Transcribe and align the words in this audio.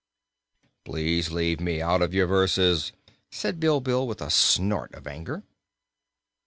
"Please 0.83 1.29
leave 1.29 1.59
me 1.61 1.79
out 1.79 2.01
of 2.01 2.11
your 2.11 2.25
verses," 2.25 2.91
said 3.29 3.59
Bilbil 3.59 4.07
with 4.07 4.19
a 4.19 4.31
snort 4.31 4.91
of 4.95 5.05
anger. 5.05 5.43